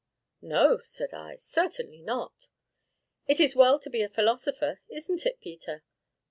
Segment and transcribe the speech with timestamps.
[0.41, 2.47] "No," said I; "certainly not!"
[3.27, 5.83] "It is well to be a philosopher, isn't it, Peter?"